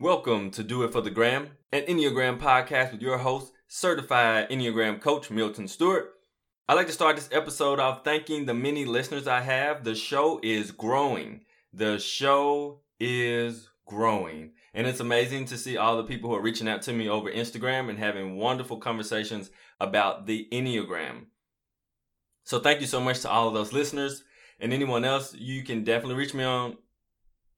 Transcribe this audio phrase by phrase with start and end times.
[0.00, 5.00] Welcome to Do It for the Gram, an Enneagram podcast with your host, certified Enneagram
[5.00, 6.14] coach Milton Stewart.
[6.68, 9.84] I'd like to start this episode off thanking the many listeners I have.
[9.84, 11.42] The show is growing.
[11.72, 14.54] The show is growing.
[14.74, 17.30] And it's amazing to see all the people who are reaching out to me over
[17.30, 21.26] Instagram and having wonderful conversations about the Enneagram.
[22.42, 24.24] So thank you so much to all of those listeners
[24.58, 25.34] and anyone else.
[25.34, 26.78] You can definitely reach me on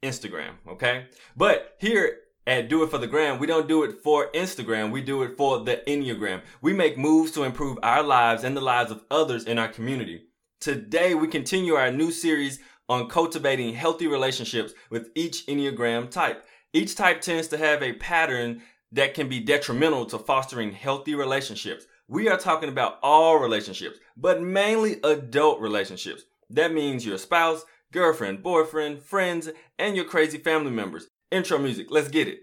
[0.02, 1.06] Instagram, okay?
[1.34, 4.92] But here at Do It for the Gram, we don't do it for Instagram.
[4.92, 6.42] We do it for the Enneagram.
[6.62, 10.26] We make moves to improve our lives and the lives of others in our community.
[10.60, 16.44] Today, we continue our new series on cultivating healthy relationships with each Enneagram type.
[16.72, 21.86] Each type tends to have a pattern that can be detrimental to fostering healthy relationships.
[22.06, 26.22] We are talking about all relationships, but mainly adult relationships.
[26.50, 29.48] That means your spouse, girlfriend, boyfriend, friends,
[29.80, 31.08] and your crazy family members.
[31.32, 32.40] Intro music, let's get it.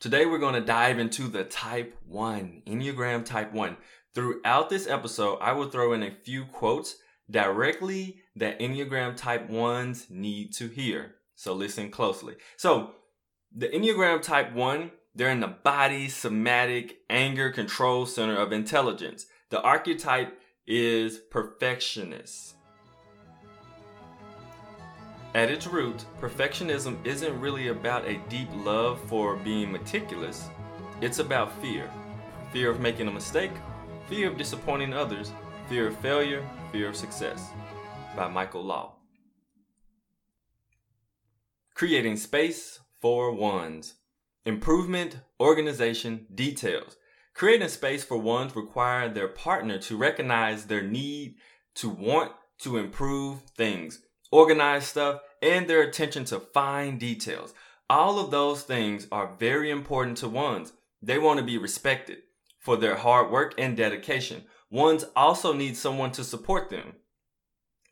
[0.00, 3.76] Today we're going to dive into the type 1, Enneagram type 1.
[4.14, 6.96] Throughout this episode, I will throw in a few quotes
[7.30, 11.16] directly that Enneagram type 1s need to hear.
[11.34, 12.36] So listen closely.
[12.56, 12.92] So,
[13.54, 19.26] the Enneagram type 1, they're in the body, somatic, anger control center of intelligence.
[19.50, 20.32] The archetype
[20.66, 22.54] is perfectionist.
[25.32, 30.48] At its root, perfectionism isn't really about a deep love for being meticulous.
[31.00, 31.88] It's about fear.
[32.52, 33.52] Fear of making a mistake,
[34.08, 35.30] fear of disappointing others,
[35.68, 37.50] fear of failure, fear of success.
[38.16, 38.96] By Michael Law.
[41.74, 43.94] Creating space for ones.
[44.44, 46.96] Improvement, organization, details.
[47.34, 51.36] Creating space for ones require their partner to recognize their need
[51.76, 57.54] to want to improve things organized stuff, and their attention to fine details.
[57.88, 60.72] All of those things are very important to ones.
[61.02, 62.18] They want to be respected
[62.58, 64.44] for their hard work and dedication.
[64.70, 66.94] Ones also need someone to support them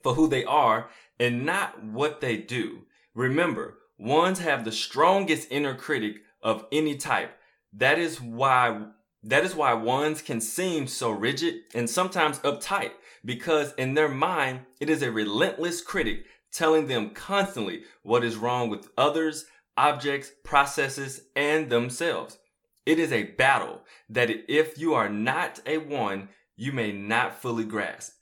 [0.03, 2.83] for who they are and not what they do.
[3.15, 7.33] Remember, ones have the strongest inner critic of any type.
[7.73, 8.87] That is why
[9.23, 12.93] that is why ones can seem so rigid and sometimes uptight
[13.25, 18.71] because in their mind, it is a relentless critic telling them constantly what is wrong
[18.71, 19.47] with others,
[19.77, 22.39] objects, processes, and themselves.
[22.87, 27.65] It is a battle that if you are not a one, you may not fully
[27.65, 28.15] grasp.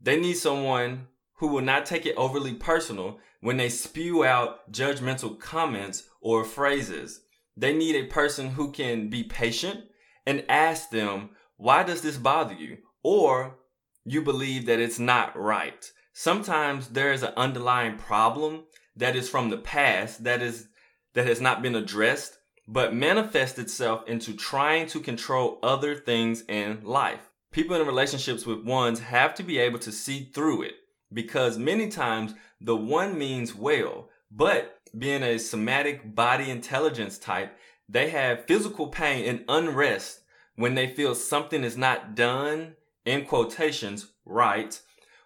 [0.00, 5.38] They need someone who will not take it overly personal when they spew out judgmental
[5.38, 7.22] comments or phrases.
[7.56, 9.84] They need a person who can be patient
[10.26, 12.78] and ask them, why does this bother you?
[13.02, 13.58] Or
[14.04, 15.90] you believe that it's not right.
[16.12, 18.64] Sometimes there is an underlying problem
[18.96, 20.68] that is from the past that is
[21.14, 22.38] that has not been addressed
[22.70, 27.28] but manifests itself into trying to control other things in life.
[27.50, 30.74] People in relationships with ones have to be able to see through it
[31.12, 37.58] because many times the one means well, but being a somatic body intelligence type,
[37.90, 40.20] they have physical pain and unrest
[40.54, 44.80] when they feel something is not done, in quotations, right.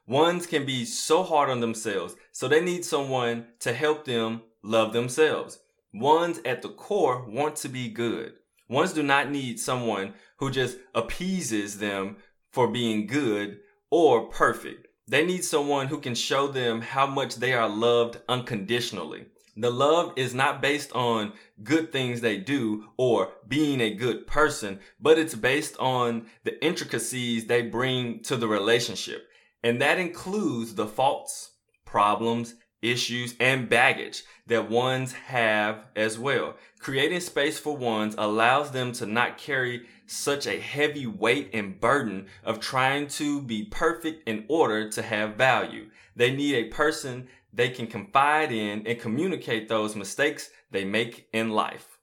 [0.07, 4.93] Ones can be so hard on themselves, so they need someone to help them love
[4.93, 5.59] themselves.
[5.93, 8.35] Ones at the core want to be good.
[8.69, 12.17] Ones do not need someone who just appeases them
[12.51, 13.59] for being good
[13.91, 14.87] or perfect.
[15.07, 19.27] They need someone who can show them how much they are loved unconditionally.
[19.57, 24.81] The love is not based on good things they do or being a good person,
[25.01, 29.29] but it's based on the intricacies they bring to the relationship.
[29.63, 31.53] And that includes the faults,
[31.85, 36.57] problems, issues, and baggage that ones have as well.
[36.79, 42.27] Creating space for ones allows them to not carry such a heavy weight and burden
[42.45, 45.87] of trying to be perfect in order to have value.
[46.15, 51.51] They need a person they can confide in and communicate those mistakes they make in
[51.51, 51.99] life.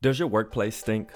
[0.00, 1.10] Does your workplace stink?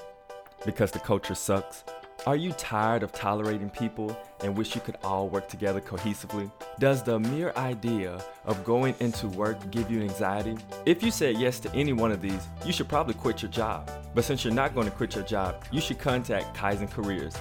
[0.66, 1.84] Because the culture sucks?
[2.26, 4.14] Are you tired of tolerating people
[4.44, 6.52] and wish you could all work together cohesively?
[6.78, 10.58] Does the mere idea of going into work give you anxiety?
[10.84, 13.90] If you said yes to any one of these, you should probably quit your job.
[14.14, 17.34] But since you're not going to quit your job, you should contact Kaizen Careers.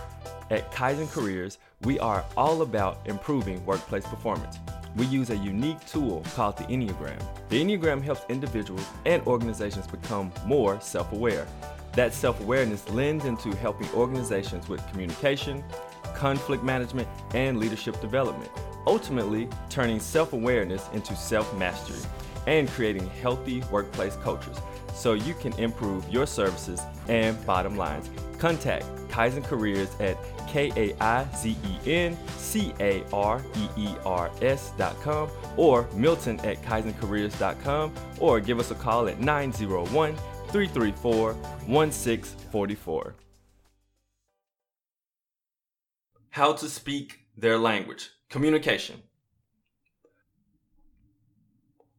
[0.50, 4.60] At Kaizen Careers, we are all about improving workplace performance.
[4.96, 7.22] We use a unique tool called the Enneagram.
[7.50, 11.48] The Enneagram helps individuals and organizations become more self aware.
[11.94, 15.64] That self awareness lends into helping organizations with communication,
[16.16, 18.50] conflict management, and leadership development,
[18.88, 22.00] ultimately turning self awareness into self mastery
[22.48, 24.58] and creating healthy workplace cultures
[24.94, 28.10] so you can improve your services and bottom lines.
[28.38, 30.18] Contact Kaizen Careers at
[30.50, 35.30] K A I Z E N C A R E E R S dot com
[35.58, 43.16] or Milton at KaizenCareers.com or give us a call at 901 334 1644.
[46.32, 48.10] How to speak their language.
[48.30, 49.04] Communication.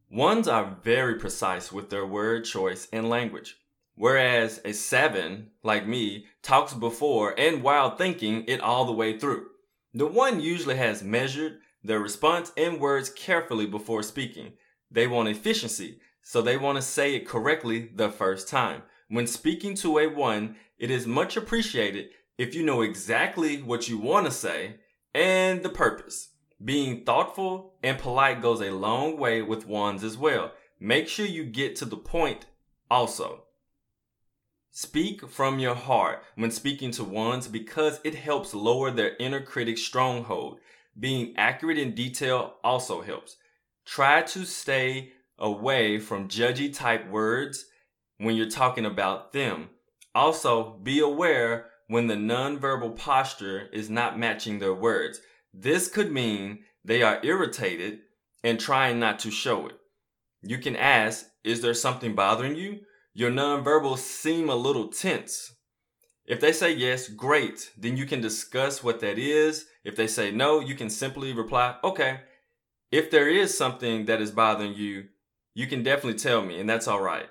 [0.09, 3.55] Ones are very precise with their word choice and language,
[3.95, 9.47] whereas a seven, like me, talks before and while thinking it all the way through.
[9.93, 14.53] The one usually has measured their response and words carefully before speaking.
[14.89, 18.83] They want efficiency, so they want to say it correctly the first time.
[19.09, 23.97] When speaking to a one, it is much appreciated if you know exactly what you
[23.97, 24.77] want to say
[25.13, 26.29] and the purpose.
[26.63, 30.51] Being thoughtful and polite goes a long way with ones as well.
[30.79, 32.45] Make sure you get to the point
[32.89, 33.43] also.
[34.73, 39.77] Speak from your heart when speaking to ones because it helps lower their inner critic
[39.77, 40.59] stronghold.
[40.97, 43.35] Being accurate in detail also helps.
[43.85, 47.65] Try to stay away from judgy type words
[48.17, 49.71] when you're talking about them.
[50.15, 55.19] Also, be aware when the nonverbal posture is not matching their words.
[55.53, 57.99] This could mean they are irritated
[58.41, 59.75] and trying not to show it.
[60.41, 62.79] You can ask, is there something bothering you?
[63.13, 65.53] Your nonverbals seem a little tense.
[66.25, 67.71] If they say yes, great.
[67.77, 69.65] Then you can discuss what that is.
[69.83, 72.21] If they say no, you can simply reply, okay.
[72.91, 75.07] If there is something that is bothering you,
[75.53, 77.27] you can definitely tell me, and that's all right.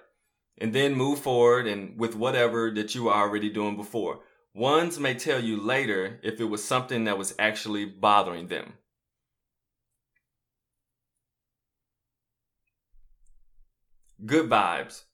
[0.58, 4.20] And then move forward and with whatever that you are already doing before.
[4.52, 8.74] Ones may tell you later if it was something that was actually bothering them.
[14.26, 15.04] Good vibes.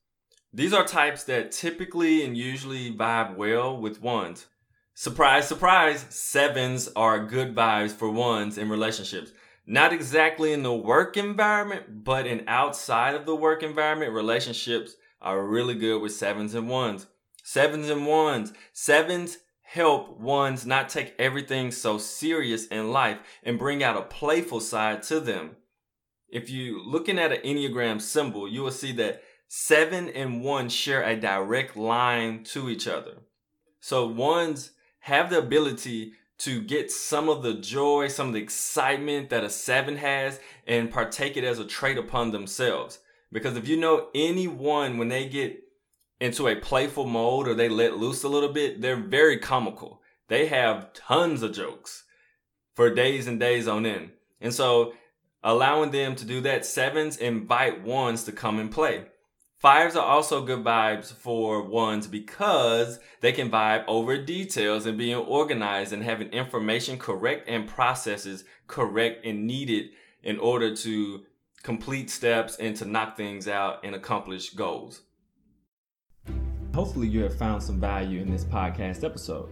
[0.56, 4.46] These are types that typically and usually vibe well with ones.
[4.94, 9.32] Surprise, surprise, sevens are good vibes for ones in relationships.
[9.66, 15.44] Not exactly in the work environment, but in outside of the work environment, relationships are
[15.44, 17.06] really good with sevens and ones.
[17.44, 18.54] Sevens and ones.
[18.72, 24.60] Sevens help ones not take everything so serious in life and bring out a playful
[24.60, 25.56] side to them.
[26.30, 31.02] If you're looking at an Enneagram symbol, you will see that seven and one share
[31.02, 33.18] a direct line to each other.
[33.80, 39.30] So ones have the ability to get some of the joy, some of the excitement
[39.30, 42.98] that a seven has and partake it as a trait upon themselves.
[43.32, 45.62] Because if you know anyone, when they get
[46.20, 50.00] into a playful mode or they let loose a little bit, they're very comical.
[50.28, 52.04] They have tons of jokes
[52.74, 54.10] for days and days on end.
[54.40, 54.92] And so
[55.42, 59.06] allowing them to do that, sevens invite ones to come and play.
[59.58, 65.16] Fives are also good vibes for ones because they can vibe over details and being
[65.16, 69.86] organized and having information correct and processes correct and needed
[70.22, 71.22] in order to
[71.62, 75.02] complete steps and to knock things out and accomplish goals.
[76.74, 79.48] Hopefully, you have found some value in this podcast episode.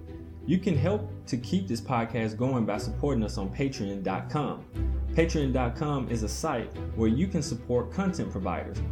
[0.46, 4.66] You can help to keep this podcast going by supporting us on patreon.com.
[5.14, 8.82] Patreon.com is a site where you can support content providers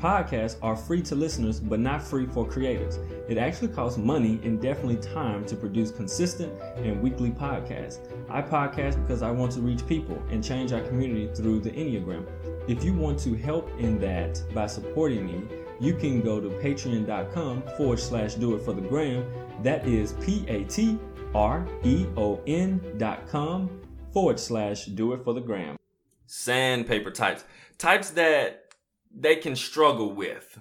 [0.00, 2.98] Podcasts are free to listeners, but not free for creators.
[3.28, 7.98] It actually costs money and definitely time to produce consistent and weekly podcasts.
[8.30, 12.26] I podcast because I want to reach people and change our community through the Enneagram.
[12.66, 15.42] If you want to help in that by supporting me,
[15.78, 19.26] you can go to patreon.com forward slash do it for the gram.
[19.62, 20.98] That is P A T
[21.34, 23.68] R E O N dot com
[24.14, 25.76] forward slash do it for the gram.
[26.26, 27.44] Sandpaper types.
[27.76, 28.69] Types that
[29.14, 30.58] they can struggle with.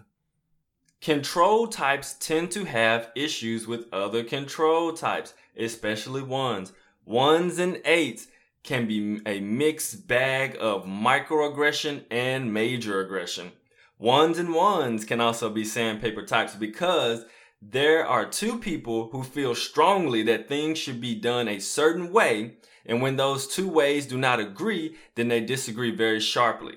[1.02, 6.74] Control types tend to have issues with other control types, especially ones.
[7.06, 8.28] Ones and eights
[8.64, 13.52] can be a mixed bag of microaggression and major aggression.
[13.98, 17.26] Ones and ones can also be sandpaper types because
[17.62, 22.58] there are two people who feel strongly that things should be done a certain way,
[22.86, 26.76] and when those two ways do not agree, then they disagree very sharply.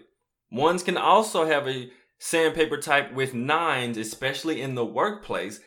[0.53, 5.61] Ones can also have a sandpaper type with nines, especially in the workplace,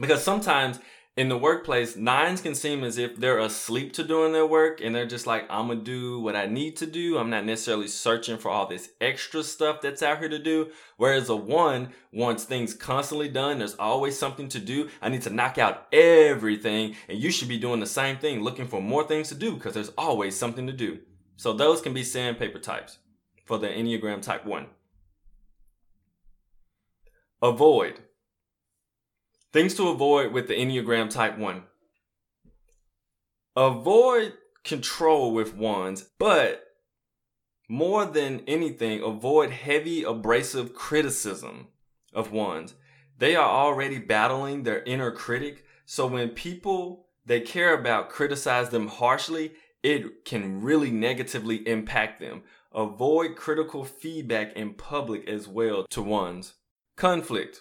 [0.00, 0.80] because sometimes
[1.18, 4.94] in the workplace, nines can seem as if they're asleep to doing their work and
[4.94, 7.18] they're just like, I'm gonna do what I need to do.
[7.18, 10.70] I'm not necessarily searching for all this extra stuff that's out here to do.
[10.96, 13.58] Whereas a one wants things constantly done.
[13.58, 14.88] There's always something to do.
[15.02, 16.96] I need to knock out everything.
[17.06, 19.74] And you should be doing the same thing, looking for more things to do because
[19.74, 21.00] there's always something to do.
[21.36, 22.96] So those can be sandpaper types
[23.52, 24.64] for the Enneagram type one.
[27.42, 28.00] Avoid.
[29.52, 31.62] Things to avoid with the Enneagram Type 1.
[33.54, 34.32] Avoid
[34.64, 36.64] control with ones, but
[37.68, 41.66] more than anything, avoid heavy, abrasive criticism
[42.14, 42.72] of ones.
[43.18, 48.88] They are already battling their inner critic, so when people they care about criticize them
[48.88, 52.44] harshly, it can really negatively impact them.
[52.74, 56.54] Avoid critical feedback in public as well to ones.
[56.96, 57.60] Conflict.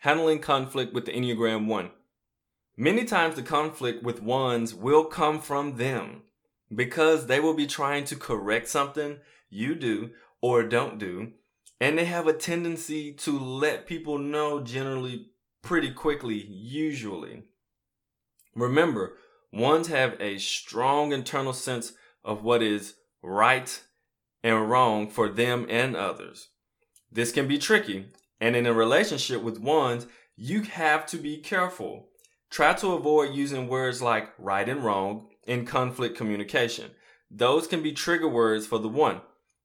[0.00, 1.90] Handling conflict with the Enneagram 1.
[2.76, 6.22] Many times the conflict with ones will come from them
[6.74, 9.18] because they will be trying to correct something
[9.48, 11.32] you do or don't do.
[11.80, 15.28] And they have a tendency to let people know generally
[15.62, 17.44] pretty quickly, usually.
[18.54, 19.16] Remember,
[19.52, 22.94] ones have a strong internal sense of what is
[23.28, 23.82] right
[24.42, 26.48] and wrong for them and others.
[27.10, 28.06] This can be tricky
[28.40, 30.06] and in a relationship with ones,
[30.36, 32.08] you have to be careful.
[32.50, 36.92] Try to avoid using words like right and wrong in conflict communication.
[37.30, 39.20] Those can be trigger words for the one.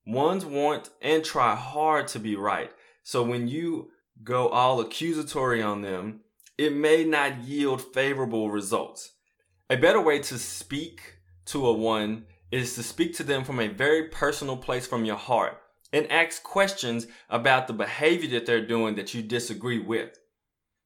[0.06, 2.72] Ones want and try hard to be right.
[3.04, 3.92] So when you
[4.24, 6.22] go all accusatory on them,
[6.58, 9.12] it may not yield favorable results.
[9.70, 13.68] A better way to speak to a one is to speak to them from a
[13.68, 15.58] very personal place from your heart
[15.92, 20.20] and ask questions about the behavior that they're doing that you disagree with.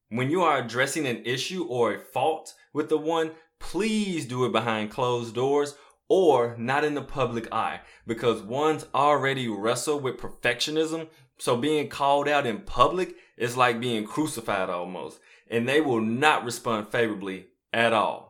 [0.08, 4.54] When you are addressing an issue or a fault with the one, please do it
[4.54, 5.76] behind closed doors
[6.08, 11.10] or not in the public eye because one's already wrestle with perfectionism.
[11.38, 15.20] So being called out in public is like being crucified almost,
[15.50, 18.27] and they will not respond favorably at all.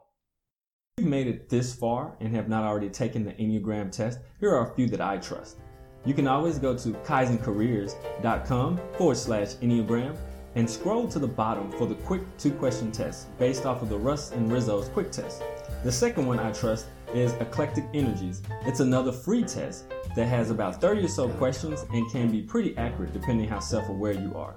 [1.00, 4.72] You've made it this far and have not already taken the Enneagram test, here are
[4.72, 5.58] a few that I trust.
[6.06, 10.18] You can always go to kaizencareers.com forward slash Enneagram
[10.56, 13.98] and scroll to the bottom for the quick two question test based off of the
[13.98, 15.44] Russ and Rizzo's quick test.
[15.84, 18.42] The second one I trust is Eclectic Energies.
[18.66, 19.86] It's another free test
[20.16, 23.88] that has about 30 or so questions and can be pretty accurate depending how self
[23.88, 24.56] aware you are.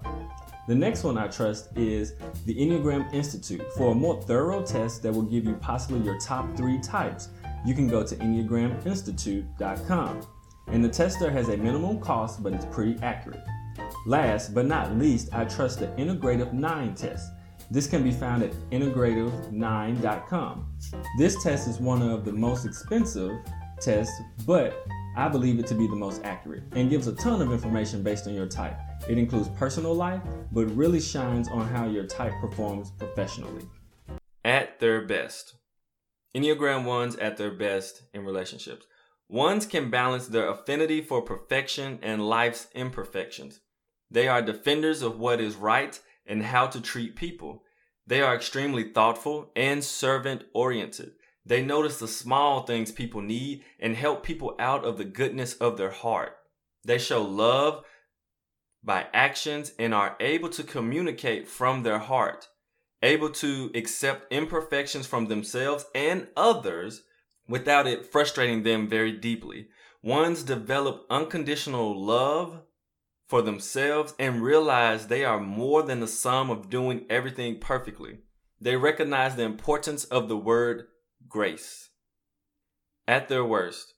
[0.68, 2.14] The next one I trust is
[2.44, 3.62] the Enneagram Institute.
[3.76, 7.28] For a more thorough test that will give you possibly your top three types,
[7.64, 10.26] you can go to EnneagramInstitute.com
[10.68, 13.42] and the tester has a minimum cost but it's pretty accurate.
[14.06, 17.32] Last but not least, I trust the Integrative 9 test.
[17.70, 20.66] This can be found at integrative9.com.
[21.18, 23.32] This test is one of the most expensive
[23.80, 24.86] tests, but
[25.16, 28.26] I believe it to be the most accurate and gives a ton of information based
[28.26, 28.76] on your type.
[29.08, 30.20] It includes personal life,
[30.52, 33.66] but really shines on how your type performs professionally.
[34.44, 35.54] At their best.
[36.34, 38.86] Enneagram 1s at their best in relationships.
[39.28, 43.60] Ones can balance their affinity for perfection and life's imperfections.
[44.10, 47.62] They are defenders of what is right and how to treat people.
[48.06, 51.12] They are extremely thoughtful and servant oriented.
[51.46, 55.76] They notice the small things people need and help people out of the goodness of
[55.76, 56.36] their heart.
[56.84, 57.84] They show love
[58.82, 62.48] by actions and are able to communicate from their heart,
[63.02, 67.02] able to accept imperfections from themselves and others
[67.48, 69.68] without it frustrating them very deeply.
[70.02, 72.62] Ones develop unconditional love
[73.28, 78.18] for themselves and realize they are more than the sum of doing everything perfectly.
[78.60, 80.86] They recognize the importance of the word
[81.28, 81.90] grace.
[83.06, 83.94] At their worst,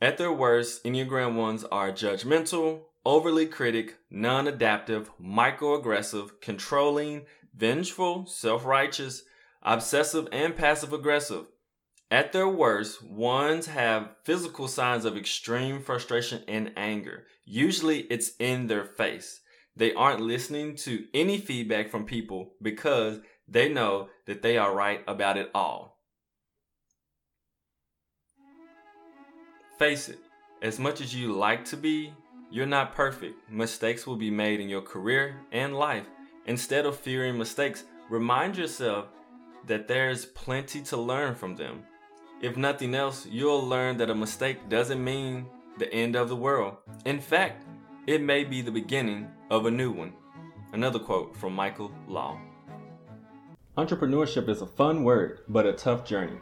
[0.00, 7.22] at their worst, Enneagram ones are judgmental, overly critic, non adaptive, microaggressive, controlling,
[7.54, 9.24] vengeful, self righteous,
[9.62, 11.46] obsessive, and passive aggressive.
[12.10, 17.24] At their worst, ones have physical signs of extreme frustration and anger.
[17.44, 19.40] Usually it's in their face.
[19.74, 25.02] They aren't listening to any feedback from people because they know that they are right
[25.06, 26.00] about it all.
[29.78, 30.18] Face it,
[30.60, 32.12] as much as you like to be,
[32.52, 33.50] you're not perfect.
[33.50, 36.06] Mistakes will be made in your career and life.
[36.44, 39.06] Instead of fearing mistakes, remind yourself
[39.66, 41.82] that there's plenty to learn from them.
[42.42, 45.46] If nothing else, you'll learn that a mistake doesn't mean
[45.78, 46.76] the end of the world.
[47.06, 47.64] In fact,
[48.06, 50.12] it may be the beginning of a new one.
[50.74, 52.38] Another quote from Michael Law.
[53.78, 56.38] Entrepreneurship is a fun word, but a tough journey.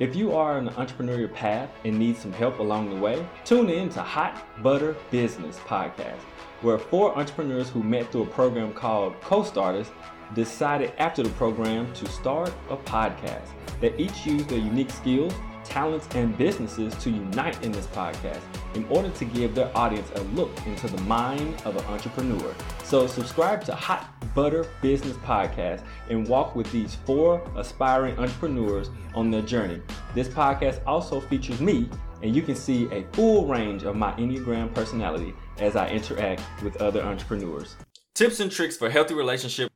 [0.00, 3.70] If you are on an entrepreneurial path and need some help along the way, tune
[3.70, 6.18] in to Hot Butter Business Podcast,
[6.62, 9.92] where four entrepreneurs who met through a program called Co-Starters
[10.34, 13.46] decided after the program to start a podcast.
[13.80, 15.32] They each use their unique skills,
[15.64, 18.40] talents, and businesses to unite in this podcast
[18.74, 22.54] in order to give their audience a look into the mind of an entrepreneur.
[22.84, 29.30] So, subscribe to Hot Butter Business Podcast and walk with these four aspiring entrepreneurs on
[29.30, 29.80] their journey.
[30.14, 31.88] This podcast also features me,
[32.22, 36.76] and you can see a full range of my Enneagram personality as I interact with
[36.80, 37.76] other entrepreneurs.
[38.14, 39.70] Tips and tricks for healthy relationship.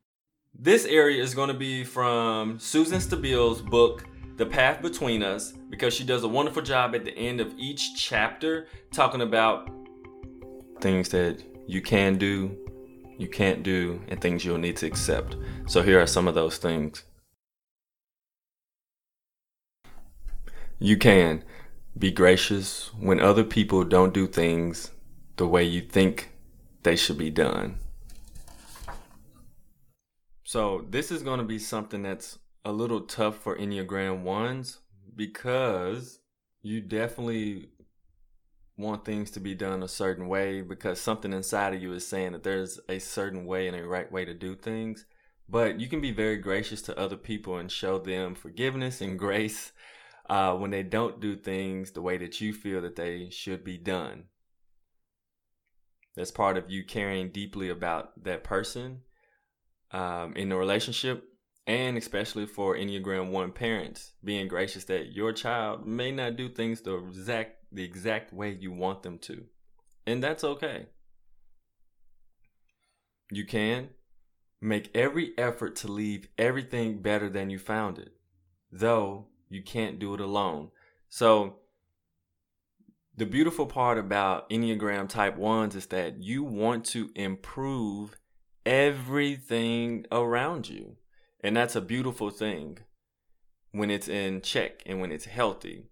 [0.60, 4.04] This area is going to be from Suzanne Stabile's book,
[4.38, 7.96] The Path Between Us, because she does a wonderful job at the end of each
[7.96, 9.68] chapter talking about
[10.80, 12.56] things that you can do,
[13.18, 15.34] you can't do, and things you'll need to accept.
[15.66, 17.02] So here are some of those things.
[20.78, 21.42] You can
[21.98, 24.92] be gracious when other people don't do things
[25.34, 26.30] the way you think
[26.84, 27.80] they should be done.
[30.44, 34.80] So this is going to be something that's a little tough for Enneagram ones
[35.16, 36.18] because
[36.60, 37.70] you definitely
[38.76, 42.32] want things to be done a certain way because something inside of you is saying
[42.32, 45.06] that there's a certain way and a right way to do things.
[45.48, 49.72] But you can be very gracious to other people and show them forgiveness and grace
[50.28, 53.78] uh, when they don't do things the way that you feel that they should be
[53.78, 54.24] done.
[56.16, 59.04] That's part of you caring deeply about that person
[59.90, 61.24] um, in the relationship
[61.68, 66.80] and especially for Enneagram 1 parents, being gracious that your child may not do things
[66.80, 69.44] the exact the exact way you want them to.
[70.06, 70.86] And that's okay.
[73.30, 73.90] You can
[74.62, 78.12] make every effort to leave everything better than you found it,
[78.72, 80.70] though you can't do it alone.
[81.10, 81.56] So
[83.14, 88.16] the beautiful part about Enneagram type 1s is that you want to improve
[88.64, 90.97] everything around you.
[91.40, 92.78] And that's a beautiful thing
[93.72, 95.84] when it's in check and when it's healthy.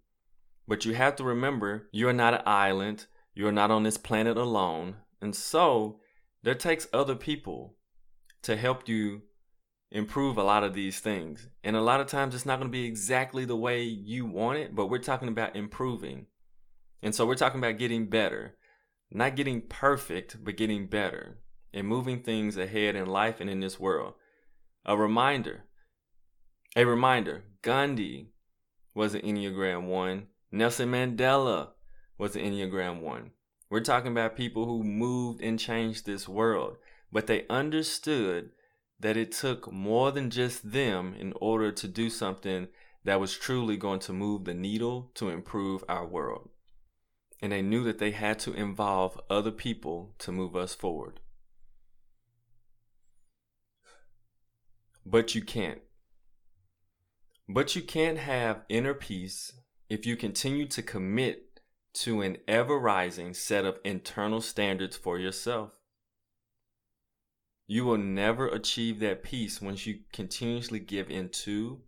[0.67, 4.95] But you have to remember you're not an island, you're not on this planet alone.
[5.21, 5.99] And so
[6.43, 7.75] there takes other people
[8.43, 9.21] to help you
[9.91, 11.47] improve a lot of these things.
[11.63, 14.57] And a lot of times it's not going to be exactly the way you want
[14.57, 16.25] it, but we're talking about improving.
[17.01, 18.57] And so we're talking about getting better.
[19.09, 21.39] Not getting perfect, but getting better
[21.73, 24.15] and moving things ahead in life and in this world.
[24.85, 25.65] A reminder.
[26.75, 27.43] A reminder.
[27.61, 28.31] Gandhi
[28.93, 30.27] was an Enneagram 1.
[30.51, 31.69] Nelson Mandela
[32.17, 33.31] was an Enneagram 1.
[33.69, 36.77] We're talking about people who moved and changed this world,
[37.11, 38.51] but they understood
[38.99, 42.67] that it took more than just them in order to do something
[43.03, 46.49] that was truly going to move the needle to improve our world.
[47.41, 51.19] And they knew that they had to involve other people to move us forward.
[55.09, 55.79] But you can't.
[57.47, 59.53] But you can't have inner peace
[59.89, 61.61] if you continue to commit
[61.93, 65.79] to an ever rising set of internal standards for yourself.
[67.67, 71.79] You will never achieve that peace once you continuously give in to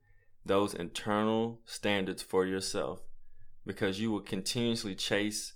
[0.46, 3.02] those internal standards for yourself
[3.66, 5.56] because you will continuously chase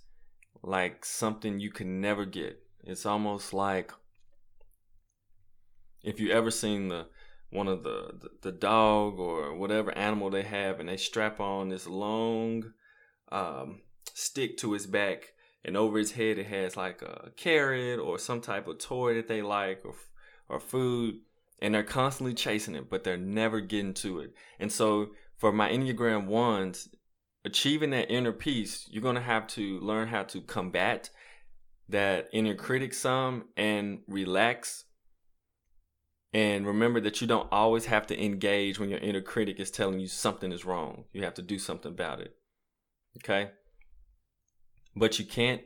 [0.62, 2.62] like something you can never get.
[2.82, 3.90] It's almost like
[6.02, 7.06] if you ever seen the
[7.54, 11.68] one of the, the, the dog or whatever animal they have and they strap on
[11.68, 12.72] this long
[13.30, 13.80] um,
[14.12, 15.32] stick to his back
[15.64, 19.28] and over his head it has like a carrot or some type of toy that
[19.28, 19.94] they like or
[20.48, 21.20] or food
[21.60, 24.34] and they're constantly chasing it, but they're never getting to it.
[24.58, 26.88] And so for my Enneagram ones,
[27.44, 31.10] achieving that inner peace, you're to have to learn how to combat
[31.88, 34.84] that inner critic some and relax
[36.34, 40.00] And remember that you don't always have to engage when your inner critic is telling
[40.00, 41.04] you something is wrong.
[41.12, 42.34] You have to do something about it.
[43.18, 43.52] Okay?
[44.96, 45.62] But you can't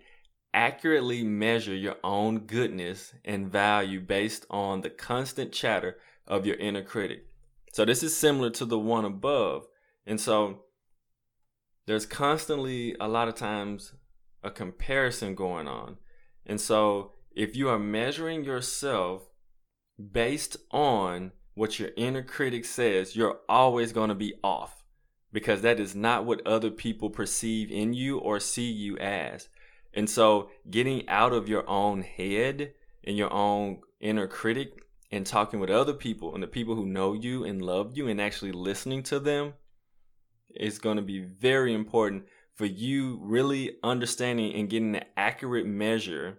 [0.53, 6.83] accurately measure your own goodness and value based on the constant chatter of your inner
[6.83, 7.25] critic.
[7.73, 9.67] So this is similar to the one above.
[10.07, 10.65] And so
[11.87, 13.95] there's constantly a lot of times
[14.43, 15.97] a comparison going on.
[16.45, 19.28] And so if you are measuring yourself
[19.99, 24.85] based on what your inner critic says, you're always going to be off
[25.33, 29.49] because that is not what other people perceive in you or see you as.
[29.93, 32.73] And so, getting out of your own head
[33.05, 37.15] and your own inner critic and talking with other people and the people who know
[37.15, 39.55] you and love you and actually listening to them
[40.55, 46.39] is going to be very important for you really understanding and getting an accurate measure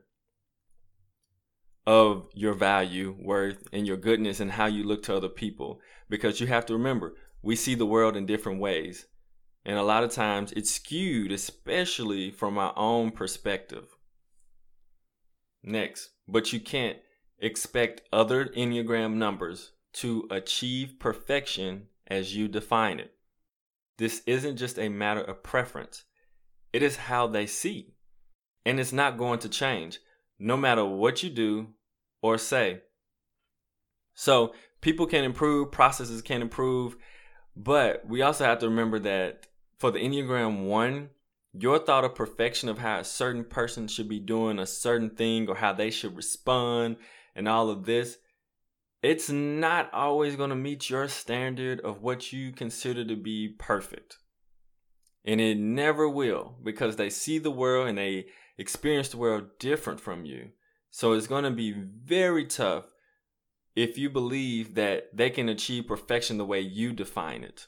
[1.85, 5.79] of your value, worth, and your goodness and how you look to other people.
[6.09, 9.05] Because you have to remember, we see the world in different ways.
[9.65, 13.85] And a lot of times it's skewed, especially from our own perspective.
[15.63, 16.97] Next, but you can't
[17.39, 23.13] expect other Enneagram numbers to achieve perfection as you define it.
[23.97, 26.05] This isn't just a matter of preference,
[26.71, 27.95] it is how they see.
[28.65, 29.99] And it's not going to change
[30.39, 31.67] no matter what you do
[32.21, 32.81] or say.
[34.13, 36.95] So people can improve, processes can improve,
[37.55, 39.47] but we also have to remember that
[39.77, 41.09] for the Enneagram 1,
[41.53, 45.49] your thought of perfection of how a certain person should be doing a certain thing
[45.49, 46.97] or how they should respond
[47.35, 48.17] and all of this,
[49.01, 54.17] it's not always going to meet your standard of what you consider to be perfect.
[55.25, 58.27] And it never will because they see the world and they
[58.59, 60.49] experience the world different from you.
[60.91, 62.85] So it's going to be very tough
[63.75, 67.67] if you believe that they can achieve perfection the way you define it.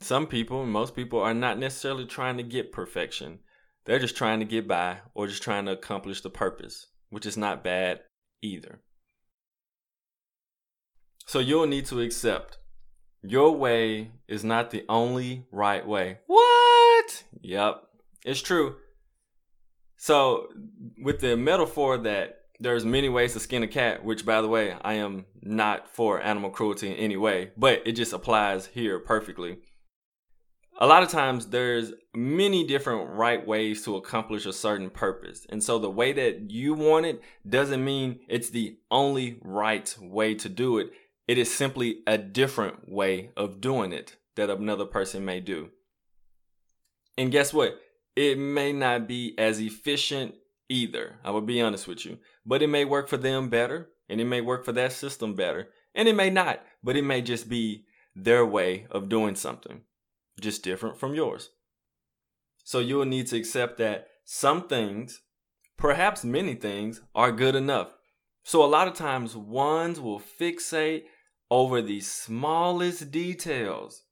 [0.00, 3.40] Some people, most people, are not necessarily trying to get perfection.
[3.84, 7.36] They're just trying to get by or just trying to accomplish the purpose, which is
[7.36, 8.00] not bad
[8.40, 8.80] either.
[11.26, 12.58] So you'll need to accept
[13.22, 16.18] your way is not the only right way.
[16.26, 17.22] What?
[17.42, 17.82] Yep,
[18.24, 18.76] it's true.
[20.02, 20.48] So,
[20.98, 24.74] with the metaphor that there's many ways to skin a cat, which by the way,
[24.82, 29.58] I am not for animal cruelty in any way, but it just applies here perfectly.
[30.80, 35.46] A lot of times there's many different right ways to accomplish a certain purpose.
[35.48, 40.34] And so the way that you want it doesn't mean it's the only right way
[40.34, 40.90] to do it.
[41.28, 45.70] It is simply a different way of doing it that another person may do.
[47.16, 47.78] And guess what?
[48.14, 50.34] It may not be as efficient
[50.68, 51.18] either.
[51.24, 52.18] I will be honest with you.
[52.44, 55.68] But it may work for them better, and it may work for that system better,
[55.94, 59.82] and it may not, but it may just be their way of doing something,
[60.40, 61.50] just different from yours.
[62.64, 65.22] So you'll need to accept that some things,
[65.76, 67.94] perhaps many things, are good enough.
[68.44, 71.04] So a lot of times ones will fixate
[71.50, 74.02] over the smallest details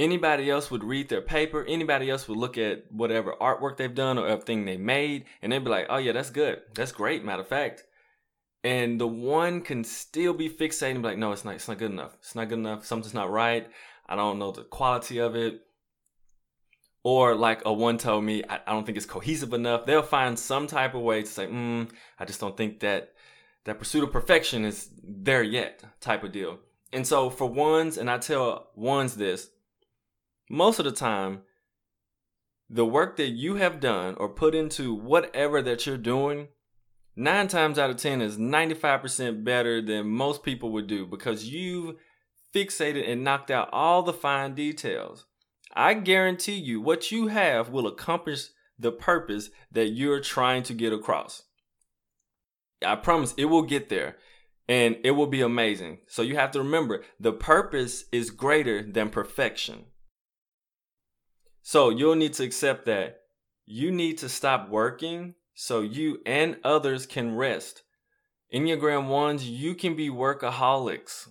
[0.00, 1.62] Anybody else would read their paper.
[1.68, 5.62] Anybody else would look at whatever artwork they've done or everything they made, and they'd
[5.62, 6.62] be like, "Oh yeah, that's good.
[6.74, 7.84] That's great." Matter of fact,
[8.64, 11.54] and the one can still be fixated and be like, "No, it's not.
[11.54, 12.14] It's not good enough.
[12.14, 12.86] It's not good enough.
[12.86, 13.70] Something's not right.
[14.08, 15.60] I don't know the quality of it."
[17.02, 19.84] Or like a one told me, I, I don't think it's cohesive enough.
[19.84, 23.12] They'll find some type of way to say, mm, "I just don't think that
[23.64, 26.58] that pursuit of perfection is there yet." Type of deal.
[26.90, 29.50] And so for ones, and I tell ones this
[30.50, 31.42] most of the time,
[32.68, 36.48] the work that you have done or put into whatever that you're doing,
[37.14, 41.94] nine times out of 10 is 95% better than most people would do because you've
[42.52, 45.26] fixated and knocked out all the fine details.
[45.72, 50.92] I guarantee you, what you have will accomplish the purpose that you're trying to get
[50.92, 51.44] across.
[52.84, 54.16] I promise it will get there
[54.68, 55.98] and it will be amazing.
[56.08, 59.84] So you have to remember the purpose is greater than perfection.
[61.62, 63.20] So you'll need to accept that
[63.66, 67.82] you need to stop working so you and others can rest.
[68.52, 71.28] Enneagram ones, you can be workaholics.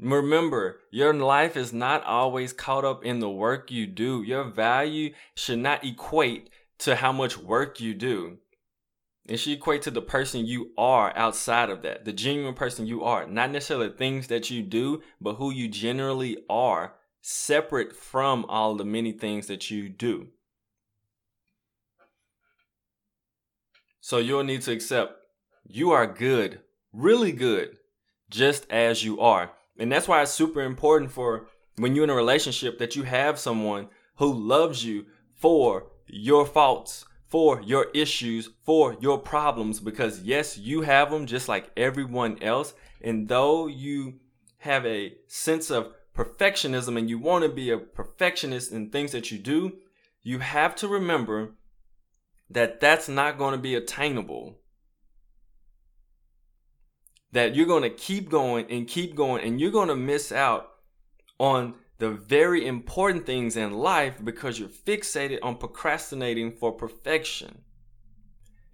[0.00, 4.22] Remember, your life is not always caught up in the work you do.
[4.22, 8.38] Your value should not equate to how much work you do.
[9.28, 13.04] It should equate to the person you are outside of that, the genuine person you
[13.04, 13.26] are.
[13.26, 18.84] Not necessarily things that you do, but who you generally are separate from all the
[18.84, 20.28] many things that you do.
[24.00, 25.14] So you'll need to accept
[25.66, 26.60] you are good,
[26.92, 27.76] really good
[28.30, 29.52] just as you are.
[29.78, 33.38] And that's why it's super important for when you're in a relationship that you have
[33.38, 40.58] someone who loves you for your faults, for your issues, for your problems, because yes,
[40.58, 42.74] you have them just like everyone else.
[43.00, 44.20] And though you
[44.58, 45.92] have a sense of
[46.24, 49.78] perfectionism and you want to be a perfectionist in things that you do,
[50.22, 51.52] you have to remember
[52.50, 54.58] that that's not going to be attainable.
[57.32, 60.70] That you're going to keep going and keep going and you're going to miss out
[61.38, 67.62] on the very important things in life because you're fixated on procrastinating for perfection.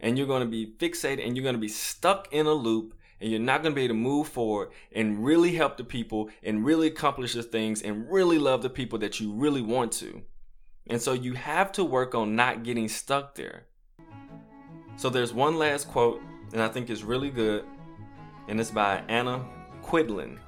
[0.00, 2.94] And you're going to be fixated and you're going to be stuck in a loop
[3.20, 6.30] and you're not going to be able to move forward and really help the people
[6.42, 10.22] and really accomplish the things and really love the people that you really want to.
[10.88, 13.64] And so you have to work on not getting stuck there.
[14.96, 17.64] So there's one last quote, and I think it's really good,
[18.48, 19.44] and it's by Anna
[19.82, 20.38] Quindlen.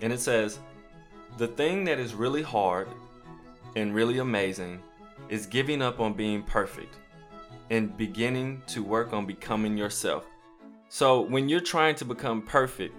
[0.00, 0.58] And it says,
[1.36, 2.88] The thing that is really hard
[3.76, 4.80] and really amazing
[5.28, 6.96] is giving up on being perfect
[7.70, 10.24] and beginning to work on becoming yourself.
[10.88, 12.94] So when you're trying to become perfect,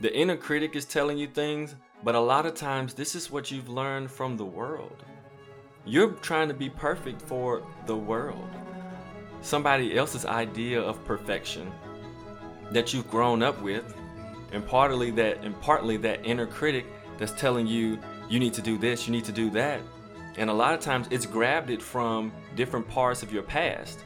[0.00, 3.50] the inner critic is telling you things, but a lot of times this is what
[3.50, 5.04] you've learned from the world.
[5.84, 8.48] You're trying to be perfect for the world.
[9.42, 11.70] Somebody else's idea of perfection
[12.70, 13.94] that you've grown up with,
[14.52, 16.86] and partly that and partly that inner critic
[17.18, 17.98] that's telling you
[18.30, 19.80] you need to do this, you need to do that.
[20.38, 23.98] And a lot of times it's grabbed it from different parts of your past.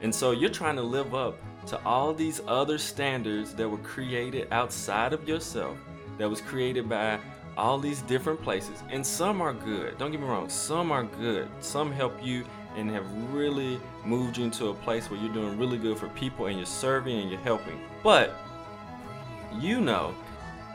[0.00, 4.48] And so you're trying to live up to all these other standards that were created
[4.50, 5.76] outside of yourself,
[6.18, 7.18] that was created by
[7.56, 8.82] all these different places.
[8.90, 9.98] And some are good.
[9.98, 11.48] Don't get me wrong, some are good.
[11.60, 12.44] Some help you
[12.76, 16.46] and have really moved you into a place where you're doing really good for people
[16.46, 17.80] and you're serving and you're helping.
[18.02, 18.34] But
[19.58, 20.14] you know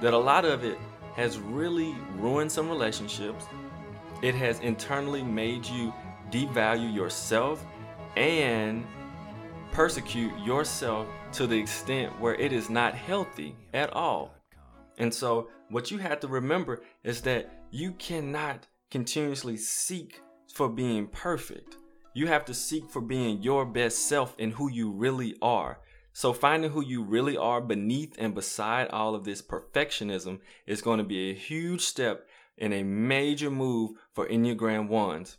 [0.01, 0.79] that a lot of it
[1.15, 3.45] has really ruined some relationships.
[4.21, 5.93] It has internally made you
[6.31, 7.63] devalue yourself
[8.15, 8.85] and
[9.71, 14.33] persecute yourself to the extent where it is not healthy at all.
[14.97, 20.21] And so, what you have to remember is that you cannot continuously seek
[20.53, 21.77] for being perfect.
[22.13, 25.79] You have to seek for being your best self and who you really are.
[26.11, 30.97] So, finding who you really are beneath and beside all of this perfectionism is going
[30.97, 35.37] to be a huge step and a major move for Enneagram 1s.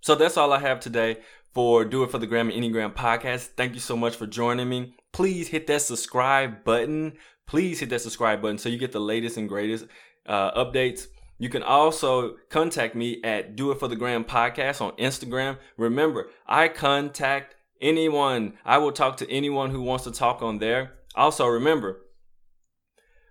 [0.00, 1.18] So, that's all I have today
[1.54, 3.50] for Do It for the Gram and Enneagram podcast.
[3.56, 4.94] Thank you so much for joining me.
[5.12, 7.12] Please hit that subscribe button.
[7.46, 9.86] Please hit that subscribe button so you get the latest and greatest
[10.26, 11.06] uh, updates.
[11.38, 15.58] You can also contact me at Do It for the Gram podcast on Instagram.
[15.76, 18.54] Remember, I contact anyone.
[18.64, 20.94] I will talk to anyone who wants to talk on there.
[21.14, 22.00] Also, remember,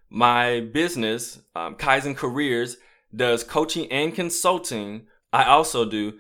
[0.10, 2.78] my business, um, Kaizen Careers,
[3.14, 5.08] does coaching and consulting.
[5.34, 6.20] I also do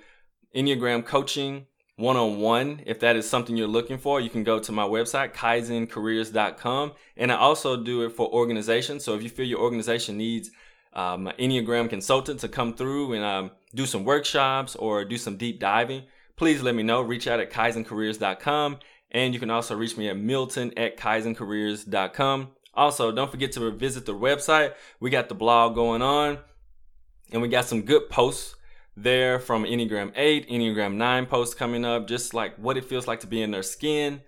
[0.55, 2.81] Enneagram coaching one on one.
[2.85, 6.93] If that is something you're looking for, you can go to my website, kaizencareers.com.
[7.17, 9.03] And I also do it for organizations.
[9.03, 10.49] So if you feel your organization needs
[10.93, 15.37] um, an Enneagram consultant to come through and um, do some workshops or do some
[15.37, 16.03] deep diving,
[16.35, 17.01] please let me know.
[17.01, 18.79] Reach out at kaizencareers.com.
[19.11, 22.49] And you can also reach me at milton at kaizencareers.com.
[22.73, 24.73] Also, don't forget to visit the website.
[24.99, 26.39] We got the blog going on
[27.31, 28.55] and we got some good posts
[28.95, 33.19] there from Enneagram 8, Enneagram 9 posts coming up, just like what it feels like
[33.21, 34.21] to be in their skin.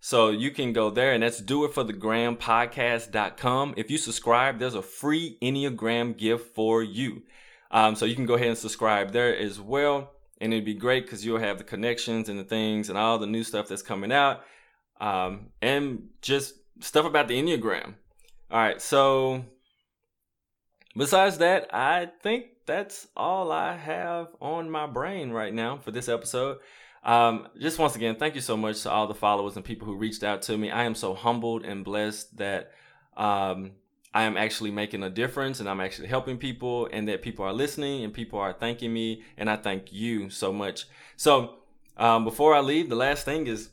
[0.00, 3.74] So you can go there and that's doitforthegrampodcast.com.
[3.76, 7.22] If you subscribe, there's a free Enneagram gift for you.
[7.70, 10.10] Um, so you can go ahead and subscribe there as well.
[10.40, 13.28] And it'd be great because you'll have the connections and the things and all the
[13.28, 14.40] new stuff that's coming out.
[15.00, 17.94] Um, and just stuff about the Enneagram.
[18.50, 18.82] All right.
[18.82, 19.44] So
[20.96, 26.08] besides that, I think that's all I have on my brain right now for this
[26.08, 26.58] episode.
[27.04, 29.96] Um, just once again, thank you so much to all the followers and people who
[29.96, 30.70] reached out to me.
[30.70, 32.72] I am so humbled and blessed that
[33.16, 33.72] um,
[34.14, 37.52] I am actually making a difference and I'm actually helping people and that people are
[37.52, 39.22] listening and people are thanking me.
[39.36, 40.84] And I thank you so much.
[41.16, 41.56] So,
[41.96, 43.70] um, before I leave, the last thing is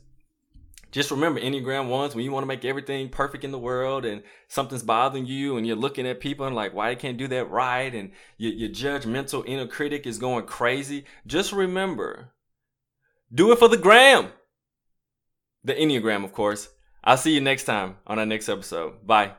[0.90, 4.22] just remember Enneagram ones when you want to make everything perfect in the world and
[4.48, 7.50] something's bothering you and you're looking at people and like, why I can't do that
[7.50, 7.94] right?
[7.94, 11.04] And your, your judgmental inner critic is going crazy.
[11.26, 12.32] Just remember,
[13.32, 14.28] do it for the gram.
[15.62, 16.70] The Enneagram, of course.
[17.04, 19.06] I'll see you next time on our next episode.
[19.06, 19.32] Bye.